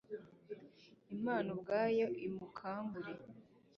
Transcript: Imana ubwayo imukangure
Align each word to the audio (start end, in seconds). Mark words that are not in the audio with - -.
Imana 1.15 1.47
ubwayo 1.55 2.05
imukangure 2.27 3.13